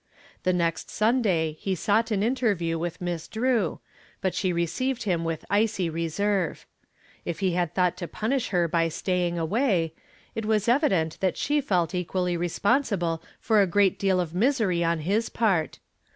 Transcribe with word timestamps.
The 0.41 0.51
next 0.51 0.89
Sunday 0.89 1.51
he 1.59 1.75
sought 1.75 2.09
an 2.09 2.23
interview 2.23 2.79
with 2.79 3.01
Miss 3.01 3.27
Drew, 3.27 3.81
but 4.19 4.33
she 4.33 4.51
received 4.51 5.03
him 5.03 5.23
with 5.23 5.45
icy 5.47 5.91
reserve. 5.91 6.65
If 7.23 7.39
he 7.41 7.51
had 7.51 7.75
thought 7.75 7.97
to 7.97 8.07
punish 8.07 8.47
her 8.49 8.67
by 8.67 8.89
staying 8.89 9.37
away, 9.37 9.93
it 10.33 10.47
was 10.47 10.67
evident 10.67 11.19
that 11.19 11.37
she 11.37 11.61
felt 11.61 11.93
equally 11.93 12.35
responsible 12.35 13.21
for 13.39 13.61
a 13.61 13.67
great 13.67 13.99
deal 13.99 14.19
of 14.19 14.33
misery 14.33 14.83
on 14.83 15.01
his 15.01 15.29
part. 15.29 15.77